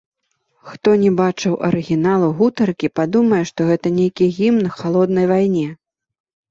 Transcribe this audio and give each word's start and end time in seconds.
Хто 0.69 0.89
не 1.01 1.11
бачыў 1.19 1.53
арыгіналу 1.67 2.31
гутаркі, 2.39 2.91
падумае, 3.01 3.43
што 3.51 3.59
гэта 3.71 3.87
нейкі 4.01 4.33
гімн 4.41 4.67
халоднай 4.81 5.25
вайне. 5.37 5.67